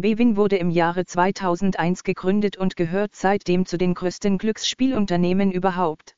Bwin 0.00 0.36
wurde 0.36 0.56
im 0.56 0.70
Jahre 0.70 1.04
2001 1.04 2.04
gegründet 2.04 2.56
und 2.56 2.76
gehört 2.76 3.14
seitdem 3.14 3.66
zu 3.66 3.78
den 3.78 3.94
größten 3.94 4.38
Glücksspielunternehmen 4.38 5.50
überhaupt. 5.50 6.14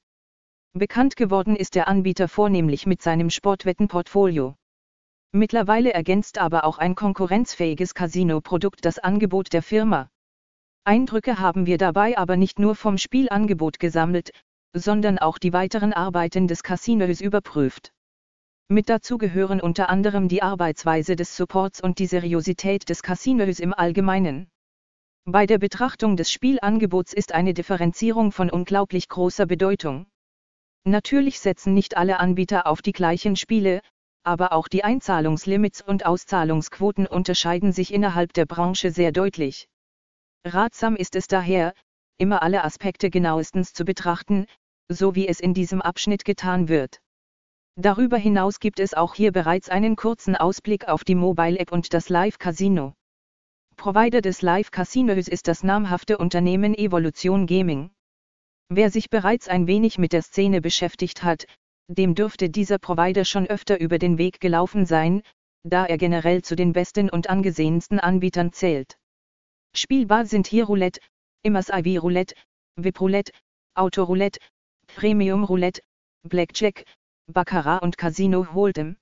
Bekannt 0.73 1.17
geworden 1.17 1.57
ist 1.57 1.75
der 1.75 1.89
Anbieter 1.89 2.29
vornehmlich 2.29 2.87
mit 2.87 3.03
seinem 3.03 3.31
Sportwettenportfolio. 3.31 4.55
Mittlerweile 5.33 5.93
ergänzt 5.93 6.39
aber 6.39 6.65
auch 6.65 6.79
ein 6.79 6.95
konkurrenzfähiges 6.95 7.95
Casino-Produkt 7.95 8.85
das 8.85 8.99
Angebot 8.99 9.53
der 9.53 9.63
Firma. 9.63 10.11
Eindrücke 10.85 11.39
haben 11.39 11.67
wir 11.67 11.79
dabei 11.79 12.19
aber 12.19 12.37
nicht 12.37 12.59
nur 12.59 12.75
vom 12.75 12.99
Spielangebot 12.99 13.79
gesammelt, 13.79 14.31
sondern 14.73 15.19
auch 15.19 15.39
die 15.39 15.53
weiteren 15.53 15.93
Arbeiten 15.93 16.49
des 16.49 16.63
Casinos 16.63 17.21
überprüft. 17.21 17.93
Mit 18.73 18.89
dazu 18.89 19.19
gehören 19.19 19.61
unter 19.61 19.91
anderem 19.91 20.29
die 20.29 20.43
Arbeitsweise 20.43 21.17
des 21.17 21.37
Supports 21.37 21.81
und 21.81 21.99
die 21.99 22.07
Seriosität 22.07 22.89
des 22.89 23.03
Casinos 23.03 23.59
im 23.59 23.75
Allgemeinen. 23.75 24.49
Bei 25.25 25.45
der 25.45 25.59
Betrachtung 25.59 26.17
des 26.17 26.31
Spielangebots 26.31 27.13
ist 27.13 27.33
eine 27.33 27.53
Differenzierung 27.53 28.31
von 28.31 28.49
unglaublich 28.49 29.09
großer 29.09 29.47
Bedeutung. 29.47 30.07
Natürlich 30.85 31.41
setzen 31.41 31.75
nicht 31.75 31.97
alle 31.97 32.21
Anbieter 32.21 32.69
auf 32.69 32.81
die 32.81 32.93
gleichen 32.93 33.35
Spiele, 33.35 33.81
aber 34.23 34.53
auch 34.53 34.69
die 34.69 34.85
Einzahlungslimits 34.85 35.83
und 35.83 36.07
Auszahlungsquoten 36.07 37.09
unterscheiden 37.09 37.73
sich 37.73 37.93
innerhalb 37.93 38.33
der 38.35 38.47
Branche 38.47 38.93
sehr 38.93 39.11
deutlich. 39.11 39.67
Ratsam 40.47 40.95
ist 40.95 41.17
es 41.17 41.27
daher, 41.27 41.75
immer 42.19 42.41
alle 42.45 42.63
Aspekte 42.63 43.11
genauestens 43.11 43.73
zu 43.73 43.85
betrachten, 43.85 44.47
so 44.89 45.17
wie 45.17 45.27
es 45.27 45.41
in 45.41 45.55
diesem 45.55 45.83
Abschnitt 45.83 46.25
getan 46.25 46.69
wird. 46.69 47.01
Darüber 47.77 48.17
hinaus 48.17 48.61
gibt 48.61 48.81
es 48.81 48.95
auch 48.95 49.15
hier 49.15 49.33
bereits 49.33 49.69
einen 49.69 49.97
kurzen 49.97 50.37
Ausblick 50.37 50.89
auf 50.89 51.05
die 51.05 51.15
Mobile 51.15 51.59
App 51.59 51.73
und 51.73 51.95
das 51.95 52.09
Live 52.09 52.39
Casino. 52.39 52.95
Provider 53.77 54.21
des 54.21 54.43
Live 54.43 54.71
Casinos 54.71 55.29
ist 55.29 55.49
das 55.49 55.63
namhafte 55.63 56.19
Unternehmen 56.19 56.75
Evolution 56.75 57.47
Gaming. 57.47 57.91
Wer 58.69 58.91
sich 58.91 59.09
bereits 59.09 59.49
ein 59.49 59.67
wenig 59.67 59.99
mit 59.99 60.13
der 60.13 60.23
Szene 60.23 60.61
beschäftigt 60.61 61.23
hat, 61.23 61.47
dem 61.89 62.15
dürfte 62.15 62.51
dieser 62.51 62.79
Provider 62.79 63.25
schon 63.25 63.47
öfter 63.47 63.81
über 63.81 63.99
den 63.99 64.19
Weg 64.19 64.41
gelaufen 64.41 64.87
sein, 64.87 65.23
da 65.65 65.87
er 65.87 65.99
generell 65.99 66.43
zu 66.43 66.57
den 66.57 66.73
besten 66.73 67.11
und 67.11 67.31
angesehensten 67.31 67.99
Anbietern 67.99 68.53
zählt. 68.53 68.97
Spielbar 69.75 70.27
sind 70.27 70.47
hier 70.47 70.67
Roulette, 70.67 71.01
Immers 71.43 71.69
IV 71.69 72.03
Roulette, 72.03 72.35
VIP 72.77 73.01
Roulette, 73.01 73.33
Auto 73.75 74.05
Roulette, 74.05 74.41
Premium 74.87 75.45
Roulette, 75.45 75.81
Blackjack, 76.29 76.85
Baccarat 77.31 77.83
und 77.83 77.97
Casino 77.97 78.47
Hold'em. 78.53 78.97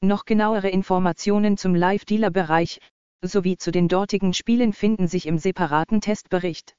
Noch 0.00 0.24
genauere 0.24 0.68
Informationen 0.68 1.56
zum 1.56 1.74
Live-Dealer-Bereich, 1.74 2.80
sowie 3.22 3.56
zu 3.56 3.70
den 3.70 3.88
dortigen 3.88 4.32
Spielen 4.32 4.72
finden 4.72 5.08
sich 5.08 5.26
im 5.26 5.38
separaten 5.38 6.00
Testbericht. 6.00 6.76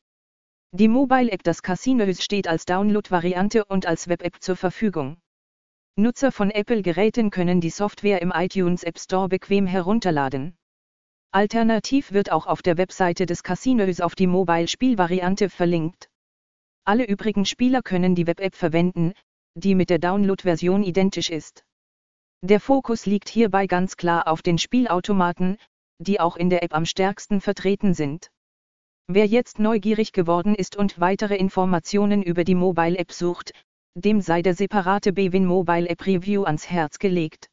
Die 0.72 0.88
Mobile-App 0.88 1.44
Das 1.44 1.62
Casino 1.64 2.06
steht 2.14 2.48
als 2.48 2.66
Download-Variante 2.66 3.66
und 3.66 3.86
als 3.86 4.08
Web-App 4.08 4.38
zur 4.40 4.56
Verfügung. 4.56 5.18
Nutzer 5.96 6.32
von 6.32 6.52
Apple-Geräten 6.52 7.30
können 7.30 7.60
die 7.60 7.72
Software 7.72 8.22
im 8.22 8.32
iTunes 8.34 8.84
App 8.84 9.00
Store 9.00 9.28
bequem 9.28 9.68
herunterladen. 9.68 10.56
Alternativ 11.32 12.12
wird 12.12 12.32
auch 12.32 12.48
auf 12.48 12.62
der 12.62 12.78
Webseite 12.78 13.26
des 13.26 13.44
Casinos 13.44 14.00
auf 14.00 14.16
die 14.16 14.28
Mobile-Spielvariante 14.28 15.50
verlinkt. 15.50 16.10
Alle 16.86 17.06
übrigen 17.06 17.46
Spieler 17.46 17.82
können 17.82 18.16
die 18.16 18.28
Web-App 18.28 18.56
verwenden, 18.56 19.14
die 19.60 19.76
mit 19.76 19.90
der 19.90 20.00
Download-Version 20.00 20.84
identisch 20.84 21.30
ist. 21.30 21.64
Der 22.42 22.60
Fokus 22.60 23.06
liegt 23.06 23.30
hierbei 23.30 23.68
ganz 23.68 23.98
klar 23.98 24.28
auf 24.28 24.42
den 24.42 24.58
Spielautomaten, 24.58 25.58
die 26.00 26.20
auch 26.20 26.38
in 26.38 26.50
der 26.50 26.64
App 26.64 26.74
am 26.74 26.86
stärksten 26.86 27.42
vertreten 27.42 27.94
sind. 27.94 28.32
Wer 29.08 29.26
jetzt 29.26 29.60
neugierig 29.60 30.14
geworden 30.14 30.56
ist 30.56 30.76
und 30.76 31.00
weitere 31.00 31.36
Informationen 31.36 32.24
über 32.24 32.44
die 32.44 32.56
Mobile 32.56 32.98
App 32.98 33.12
sucht, 33.12 33.52
dem 33.96 34.22
sei 34.22 34.42
der 34.42 34.54
separate 34.54 35.14
Bewin 35.14 35.46
Mobile 35.46 35.90
App 35.90 36.06
Review 36.06 36.44
ans 36.44 36.70
Herz 36.70 37.00
gelegt. 37.00 37.50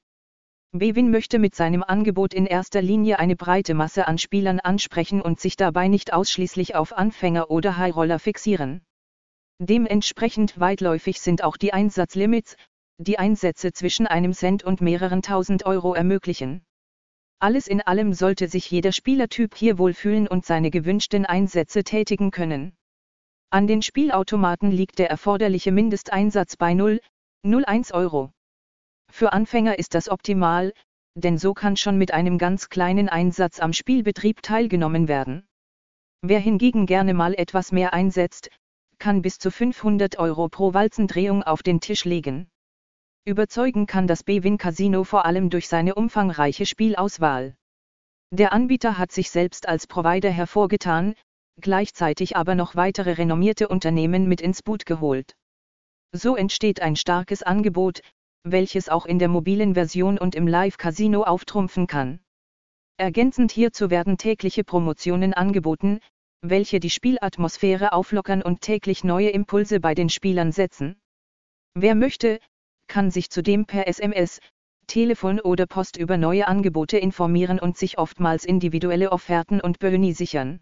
Bewin 0.73 1.11
möchte 1.11 1.39
mit 1.39 1.55
seinem 1.55 1.83
Angebot 1.83 2.35
in 2.35 2.47
erster 2.47 2.83
Linie 2.83 3.19
eine 3.19 3.37
breite 3.37 3.75
Masse 3.75 4.07
an 4.07 4.19
Spielern 4.19 4.61
ansprechen 4.61 5.23
und 5.23 5.41
sich 5.41 5.57
dabei 5.57 5.89
nicht 5.89 6.13
ausschließlich 6.13 6.75
auf 6.77 6.93
Anfänger 6.93 7.51
oder 7.51 7.79
Highroller 7.79 8.19
fixieren. 8.19 8.83
Dementsprechend 9.59 10.61
weitläufig 10.61 11.21
sind 11.21 11.43
auch 11.43 11.57
die 11.57 11.73
Einsatzlimits, 11.73 12.57
die 12.99 13.19
Einsätze 13.19 13.73
zwischen 13.73 14.07
einem 14.07 14.35
Cent 14.35 14.65
und 14.65 14.81
mehreren 14.81 15.23
tausend 15.23 15.65
Euro 15.65 15.95
ermöglichen. 15.95 16.65
Alles 17.39 17.67
in 17.67 17.81
allem 17.81 18.13
sollte 18.13 18.49
sich 18.49 18.71
jeder 18.71 18.93
Spielertyp 18.93 19.55
hier 19.55 19.79
wohlfühlen 19.79 20.29
und 20.29 20.45
seine 20.45 20.71
gewünschten 20.71 21.27
Einsätze 21.27 21.85
tätigen 21.85 22.31
können. 22.31 22.77
An 23.51 23.67
den 23.67 23.81
Spielautomaten 23.81 24.71
liegt 24.71 24.99
der 24.99 25.09
erforderliche 25.09 25.73
Mindesteinsatz 25.73 26.57
bei 26.57 26.75
0, 26.75 27.01
0,1 27.45 27.95
Euro. 27.95 28.33
Für 29.11 29.33
Anfänger 29.33 29.79
ist 29.79 29.95
das 29.95 30.09
optimal, 30.09 30.73
denn 31.15 31.39
so 31.39 31.55
kann 31.55 31.77
schon 31.77 31.97
mit 31.97 32.13
einem 32.13 32.37
ganz 32.37 32.69
kleinen 32.69 33.09
Einsatz 33.09 33.61
am 33.61 33.73
Spielbetrieb 33.73 34.43
teilgenommen 34.43 35.09
werden. 35.09 35.47
Wer 36.23 36.41
hingegen 36.41 36.87
gerne 36.87 37.15
mal 37.15 37.35
etwas 37.35 37.73
mehr 37.73 37.95
einsetzt, 37.95 38.51
kann 38.99 39.23
bis 39.23 39.39
zu 39.39 39.51
500 39.51 40.19
Euro 40.19 40.49
pro 40.49 40.75
Walzendrehung 40.75 41.43
auf 41.43 41.63
den 41.63 41.81
Tisch 41.81 42.05
legen. 42.05 42.49
Überzeugen 43.25 43.87
kann 43.87 44.07
das 44.07 44.23
Bewin 44.23 44.59
Casino 44.59 45.05
vor 45.05 45.25
allem 45.25 45.51
durch 45.51 45.69
seine 45.69 45.95
umfangreiche 45.95 46.67
Spielauswahl. 46.67 47.57
Der 48.31 48.53
Anbieter 48.53 48.99
hat 48.99 49.13
sich 49.13 49.31
selbst 49.31 49.69
als 49.69 49.87
Provider 49.87 50.31
hervorgetan, 50.31 51.15
gleichzeitig 51.61 52.37
aber 52.37 52.55
noch 52.55 52.77
weitere 52.77 53.13
renommierte 53.13 53.69
Unternehmen 53.69 54.29
mit 54.29 54.41
ins 54.41 54.63
Boot 54.63 54.87
geholt. 54.87 55.37
So 56.13 56.37
entsteht 56.37 56.81
ein 56.81 56.97
starkes 56.97 57.43
Angebot, 57.43 58.01
welches 58.45 58.89
auch 58.89 59.07
in 59.07 59.19
der 59.19 59.29
mobilen 59.29 59.75
Version 59.75 60.19
und 60.19 60.35
im 60.35 60.47
Live-Casino 60.47 61.25
auftrumpfen 61.25 61.87
kann. 61.87 62.21
Ergänzend 62.97 63.53
hierzu 63.53 63.91
werden 63.91 64.17
tägliche 64.17 64.65
Promotionen 64.65 65.35
angeboten, 65.35 66.01
welche 66.43 66.81
die 66.81 66.91
Spielatmosphäre 66.91 67.93
auflockern 67.93 68.43
und 68.43 68.61
täglich 68.61 69.05
neue 69.05 69.31
Impulse 69.31 69.81
bei 69.81 69.95
den 69.95 70.09
Spielern 70.09 70.53
setzen. 70.53 71.01
Wer 71.75 71.95
möchte, 71.95 72.41
kann 72.87 73.11
sich 73.11 73.31
zudem 73.31 73.67
per 73.67 73.89
SMS, 73.89 74.41
Telefon 74.87 75.41
oder 75.41 75.67
Post 75.67 75.97
über 75.97 76.17
neue 76.17 76.47
Angebote 76.47 76.99
informieren 76.99 77.59
und 77.59 77.77
sich 77.77 77.99
oftmals 77.99 78.45
individuelle 78.45 79.11
Offerten 79.11 79.61
und 79.61 79.79
Boni 79.81 80.13
sichern. 80.13 80.61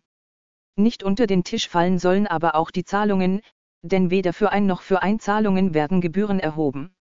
Nicht 0.76 1.02
unter 1.02 1.26
den 1.26 1.44
Tisch 1.44 1.68
fallen 1.68 1.98
sollen 1.98 2.26
aber 2.26 2.54
auch 2.54 2.70
die 2.70 2.84
Zahlungen, 2.84 3.42
denn 3.82 4.10
weder 4.10 4.32
für 4.32 4.50
ein 4.50 4.66
noch 4.66 4.80
für 4.80 5.02
Einzahlungen 5.02 5.74
werden 5.74 6.00
Gebühren 6.00 6.40
erhoben. 6.40 6.93